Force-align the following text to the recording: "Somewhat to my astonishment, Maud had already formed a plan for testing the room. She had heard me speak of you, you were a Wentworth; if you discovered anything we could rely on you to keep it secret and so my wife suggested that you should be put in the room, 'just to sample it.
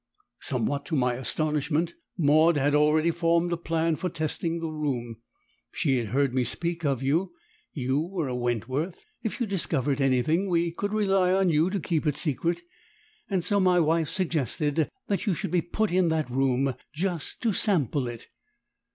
"Somewhat 0.39 0.85
to 0.87 0.95
my 0.95 1.13
astonishment, 1.13 1.93
Maud 2.17 2.57
had 2.57 2.73
already 2.73 3.11
formed 3.11 3.53
a 3.53 3.55
plan 3.57 3.95
for 3.95 4.09
testing 4.09 4.59
the 4.59 4.71
room. 4.71 5.17
She 5.73 5.97
had 5.97 6.07
heard 6.07 6.33
me 6.33 6.43
speak 6.43 6.83
of 6.83 7.03
you, 7.03 7.33
you 7.71 7.99
were 8.01 8.27
a 8.27 8.33
Wentworth; 8.33 9.05
if 9.21 9.39
you 9.39 9.45
discovered 9.45 10.01
anything 10.01 10.49
we 10.49 10.71
could 10.71 10.91
rely 10.91 11.31
on 11.33 11.51
you 11.51 11.69
to 11.69 11.79
keep 11.79 12.07
it 12.07 12.17
secret 12.17 12.61
and 13.29 13.43
so 13.43 13.59
my 13.59 13.79
wife 13.79 14.09
suggested 14.09 14.89
that 15.05 15.27
you 15.27 15.35
should 15.35 15.51
be 15.51 15.61
put 15.61 15.91
in 15.91 16.07
the 16.09 16.25
room, 16.27 16.73
'just 16.95 17.39
to 17.43 17.53
sample 17.53 18.07
it. 18.07 18.25